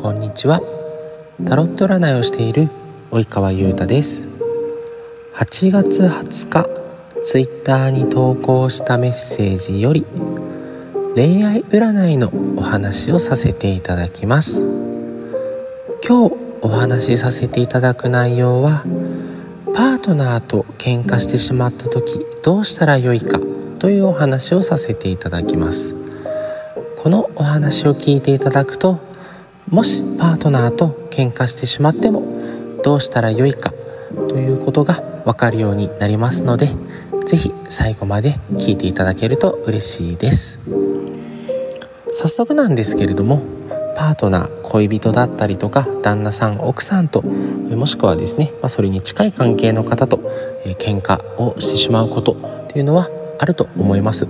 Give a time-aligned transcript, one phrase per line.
[0.00, 0.60] こんにちは。
[1.44, 2.70] タロット占いをしている
[3.10, 4.28] 及川優太です。
[5.34, 6.66] 8月20日
[7.24, 10.06] ツイッターに投稿したメッセージより
[11.16, 14.62] 恋愛占いのお話をさせていただきます。
[16.08, 18.84] 今日お話しさせていただく内容は
[19.74, 23.40] パートナーと喧嘩してしまった時どうしたらよいか
[23.80, 25.96] というお話をさせていただきます。
[26.96, 29.07] このお話を聞いていただくと
[29.70, 32.22] もしパートナーと喧嘩してしまっても
[32.82, 33.72] どうしたらよいか
[34.28, 36.68] ということがわかるようになりますので
[37.26, 40.58] 是非最後まで聞いていただけると嬉しいです
[42.12, 43.42] 早速なんですけれども
[43.94, 50.20] パートナー恋人だったりとか旦那さん奥さんともしくはですね、まあ、それに近い関係の方と、
[50.64, 54.26] えー、喧嘩をしてしまうことっていうのはあると思います。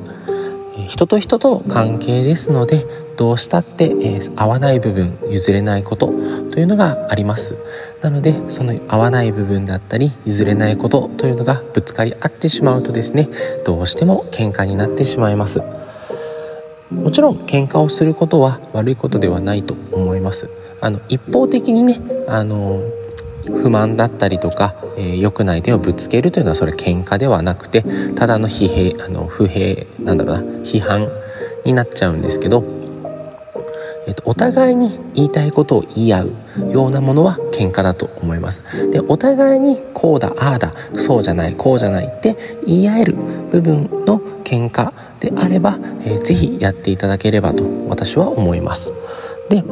[0.88, 2.84] 人と人との関係ですので
[3.18, 6.06] どうしたって、えー、合わない部分譲れないこと
[6.50, 7.56] というのがあります。
[8.00, 13.28] なのでその合わない部分だったり譲れないことというのがぶつかり合ってしまうとですね
[13.64, 15.60] どうしても喧嘩になってしまいます。
[16.90, 20.48] もちろん喧嘩をすることは悪いことではないと思います。
[20.80, 22.82] あの一方的にねあの
[23.48, 27.82] 不満だったりとか、えー、良くない手をぶつけるというのはそれ喧嘩ではなくて
[28.14, 31.08] ただの疲弊あの不平なんだろうな批判
[31.64, 32.64] になっちゃうんですけど、
[34.06, 36.32] えーと、お互いに言いたいことを言い合う
[36.72, 38.90] ようなものは喧嘩だと思います。
[38.90, 43.16] でお互いにこうだああだそうじゃないこうじゃないって言い合える
[43.50, 48.92] 部分の喧嘩であれば、えー、ぜやっていただければと私は思います。
[49.48, 49.62] で、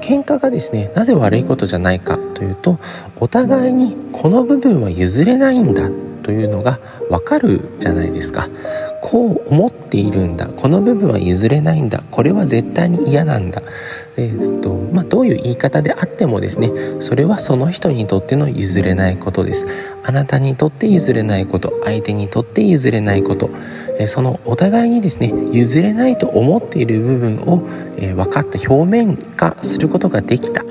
[0.00, 2.78] 喧嘩がですねなぜ悪いことじゃないかというと
[3.16, 5.90] お互いにこの部分は譲れないんだ
[6.22, 8.48] というのが分かるじゃないですか。
[9.10, 10.46] こう思っているんだ。
[10.46, 12.00] この部分は譲れないんだ。
[12.12, 13.60] これは絶対に嫌なんだ、
[14.16, 19.66] えー、っとまあ、どういう言い方であってもですねそれはその人にとっての譲れないことです。
[20.04, 23.50] あなたにとって譲れないこと相手にとって譲れないこと。
[23.98, 27.68] えそのお互いにですね譲れないと思っている部分を、
[27.98, 30.62] え分かった表面化することができた。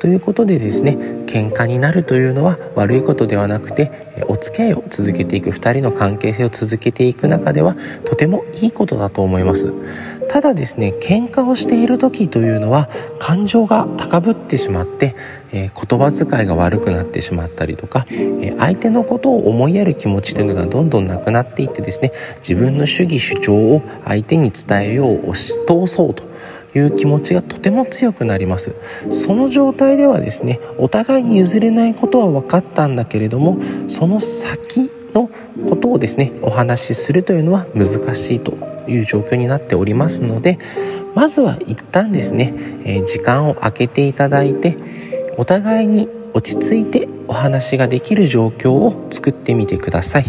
[0.00, 3.90] ということでですね喧嘩になるというのは悪いことではなくて
[4.28, 9.72] お付き合いを続けていく2人の関係性を続けていく中ではとてもいいことだと思います。
[10.28, 12.88] ただですね喧嘩をしている時というのは
[13.18, 15.14] 感情が高ぶってしまって、
[15.52, 26.24] えー、言葉遣いが悪くなってしまったりとか、え、相手のことを思いやる気持ちというのがどんどんなくなっていってですね自分の主義主張を相手に伝えよう押し通そうと
[26.78, 28.74] いう気持ちがとても強くなります。
[29.10, 33.58] その状態ではですねお互いに譲れないことは分かったんだけれども
[33.88, 35.28] その先の
[35.68, 38.52] ことをですねお話しするというのは難しいと
[38.88, 40.58] いう状況になっておりますので
[41.14, 44.76] まずは一旦ですね、え、時間を空けていただいて
[45.36, 50.24] お互いに落ち着いてお話ができる状況を作ってみてください、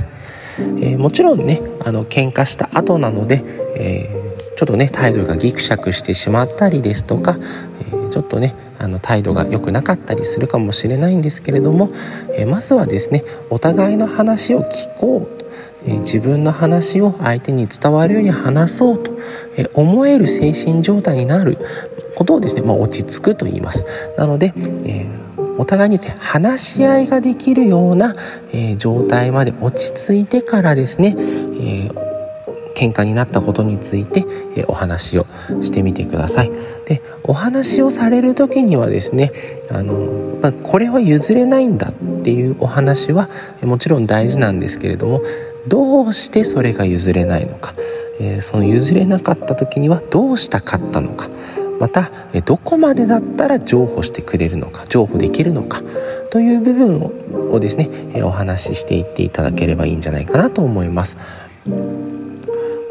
[0.57, 3.43] えー、もちろんねあの喧嘩した後なので、
[3.75, 4.18] え、
[4.59, 7.37] ちょっとね態度がギクシャクしてしまったりですとか、
[7.79, 11.87] えちょっとねあの態度が良くなかったりするかもしれないんですけれども、
[12.35, 19.13] えまずはですねお互いの話を聞こうえ自分の話を相手に伝わるように話そうと、
[19.55, 21.57] え思える精神状態になる。
[22.17, 23.85] ことをですね、まあ、落ち着くと言います。
[24.17, 28.13] なので、えー、お互いに話し合いができるような、
[28.51, 32.08] え、状態まで落ち着いてからですね、えー
[32.79, 34.23] 喧嘩になったことについて、
[34.55, 35.25] えお話を
[35.61, 36.51] してみてください。
[36.85, 39.31] でお話をされる時にはですね
[39.71, 43.29] あの、まあ、これは譲れないんだっていうお話は
[43.63, 45.21] もちろん大事なんですけれども
[45.67, 47.73] どうしてそれが譲れないのか、
[48.19, 51.27] えー、その譲れなかった時にはどうしたかったのか
[51.79, 52.09] また
[52.45, 55.81] どこまでだったら譲歩してくれるのか譲歩できるのか
[56.31, 57.89] という部分をですね
[58.23, 61.17] お話ししていっていただければいいんじゃないかなと思います。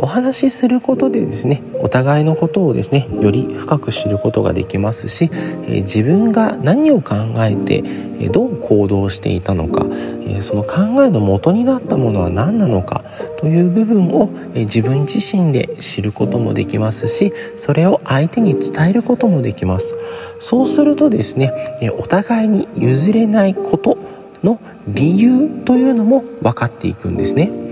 [0.00, 5.28] お話しすることでですねお互いのことをですねより深く知ることができますし、
[5.66, 7.82] え自分が何を考えて、
[8.20, 9.86] えどう行動していたのか、
[10.26, 13.02] えその考えの元になったものは何なのか
[13.38, 19.96] という部分を、え自分自身で知ることもできますしそれを相手に伝えることもできます
[20.38, 23.96] そうするとですね、えお互いに譲れないこと
[24.42, 27.67] の理由というのも分かっていくんですね。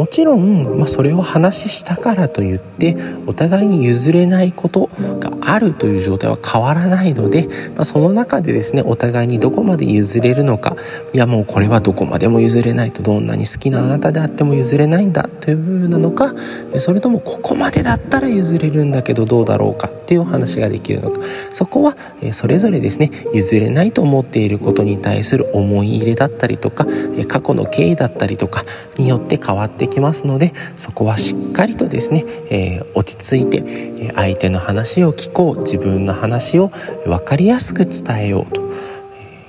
[0.00, 10.74] もちろん、まあ、それを話したからといってお互いに譲れないことがあるという状態は変わらないので、まあ、その中でですねお互いにどこまで譲れるのか
[11.12, 16.32] いやもうこれはどこまでも譲れないとどんなに好きなあなたであっても譲れないんだという部分なのか
[16.78, 21.20] それともここまでだったら譲れるんだけどどうだろうかっていうお話ができるのか。
[21.50, 21.94] そこは
[22.32, 26.86] それぞれですね譲れないと思っていることに対する思い入れだったりとか
[27.28, 28.62] 過去の経緯だったりとか
[28.96, 36.68] によって変わってきますのでそこはしっかりとですね、えー、落ち着いて相手の話を聞こう自分の話を
[37.04, 38.70] 分かりやすく伝えようと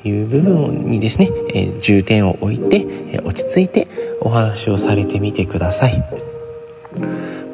[0.03, 3.87] いう部分にですね、えー、重点を置いて、えー、落ち着いて
[4.19, 6.03] お話をされてみてください。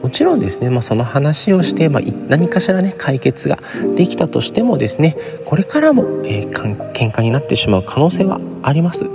[0.02, 3.58] もちろんですね、まあ、その話をして、まあ、何かしらね解決が
[3.98, 6.52] できたとしてもですねこれからも、えー、
[6.94, 9.06] 喧嘩になってしまう可能性はあります。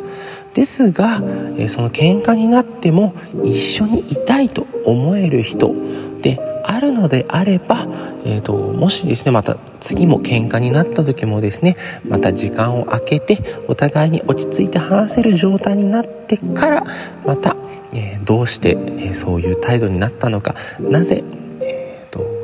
[0.54, 1.22] ですが、
[1.56, 3.14] え、その喧嘩になっても
[3.44, 5.74] 一緒にいたいと思える人
[6.20, 7.86] であるのであれば、
[8.24, 11.76] えーと、もしですねまた次も喧嘩になった時もですね
[12.06, 13.38] また時間を空けて
[13.68, 16.84] お互いに落ち着いて話せる状態になってから
[17.26, 17.56] また、
[17.94, 21.24] えー、どうして、えー、そういう態度になったのかなぜ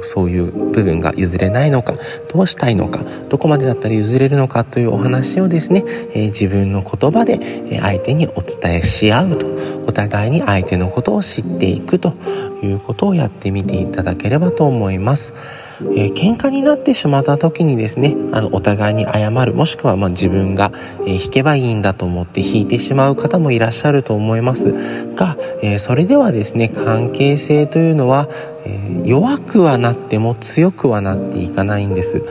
[0.09, 1.93] そういう部分が譲れないのか
[2.33, 5.85] どうしたいのかどこまでだったら譲れるのかというお話をですね、
[6.15, 9.47] えー、自分の言葉で相手にお伝えし合うと
[9.87, 12.15] お互いに相手のことを知っていくと
[12.63, 15.35] いうことをやってみていただければと思います。
[15.81, 20.73] えー、喧嘩になってしまった時にですねあのお互いに謝るもしくはま自分が、
[21.03, 24.73] えー、弾けばいいんだと思って弾いてしまう方もいらっしゃると思います
[25.15, 28.29] が、えー、それではですね関係性というのは、
[28.69, 32.23] え弱くはなっても強くはなっていかないんです。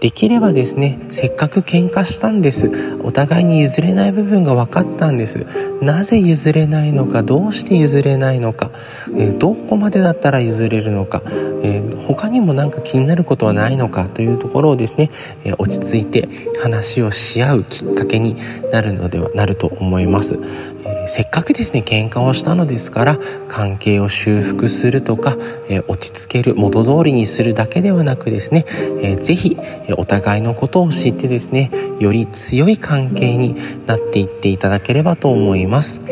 [0.00, 2.70] できればですね、せっかく喧嘩したんです。
[3.02, 5.44] お互いに譲れない部分が分かったんです。
[5.82, 8.70] なぜ譲れないのか、どうして譲れないのか、
[9.16, 11.22] えー、どこまでだったら譲れるのか、
[11.64, 15.10] えー、他にも何か気になることはないのかというところをですね、
[15.44, 16.28] えー、落ち着いて
[16.62, 18.36] 話をし合うきっかけに
[18.70, 20.38] なるのではなると思います。
[20.84, 23.18] えせっかくですね、喧嘩をしたのですから、
[23.48, 25.36] 関係を修復するとか、
[25.70, 28.66] え落ち着ける、元通りにするだけではなくですね、
[29.00, 29.56] えー、ぜひ、
[29.96, 33.56] お互いのことを知ってですね、より強い関係に
[33.86, 36.02] なっていっていただければと思います。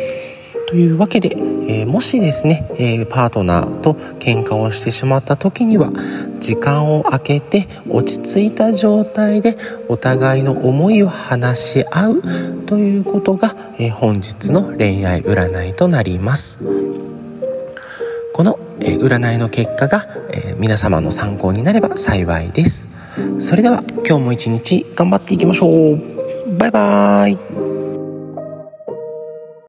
[0.66, 1.36] というわけで、
[1.68, 5.92] えー、もしですね、えー、パートナーと喧嘩をしてしまった時には
[6.40, 9.56] 時間を空けて落ち着いた状態で
[9.88, 12.22] お互いの思いを話し合う
[12.66, 16.58] ということが、えー、本日の恋愛占いとなります。
[18.34, 22.86] この、え占いの結果が、え皆様の参考になれば幸いです。
[23.38, 26.58] それでは今日も一日頑張っていきましょう。
[26.58, 27.55] バイバーイ。